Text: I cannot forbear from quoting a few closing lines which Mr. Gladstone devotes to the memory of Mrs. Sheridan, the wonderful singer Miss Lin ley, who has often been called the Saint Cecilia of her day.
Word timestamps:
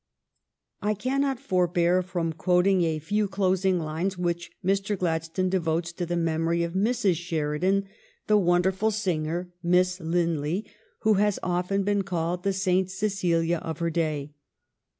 I 0.81 0.95
cannot 0.95 1.39
forbear 1.39 2.01
from 2.01 2.33
quoting 2.33 2.81
a 2.81 2.97
few 2.97 3.27
closing 3.27 3.77
lines 3.77 4.17
which 4.17 4.49
Mr. 4.65 4.97
Gladstone 4.97 5.47
devotes 5.49 5.91
to 5.93 6.07
the 6.07 6.15
memory 6.17 6.63
of 6.63 6.73
Mrs. 6.73 7.17
Sheridan, 7.17 7.85
the 8.25 8.35
wonderful 8.35 8.89
singer 8.89 9.53
Miss 9.61 9.99
Lin 9.99 10.41
ley, 10.41 10.65
who 11.01 11.13
has 11.21 11.37
often 11.43 11.83
been 11.83 12.01
called 12.01 12.41
the 12.41 12.51
Saint 12.51 12.89
Cecilia 12.89 13.59
of 13.59 13.77
her 13.77 13.91
day. 13.91 14.33